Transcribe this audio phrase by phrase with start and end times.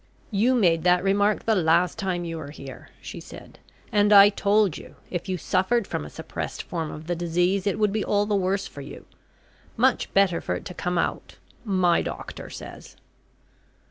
[0.31, 3.59] "You made that remark the last time you were here," she said;
[3.91, 7.77] "and I told you, if you suffered from a suppressed form of the disease, it
[7.77, 9.05] would be all the worse for you.
[9.77, 12.95] Much better for it to come out my doctor says."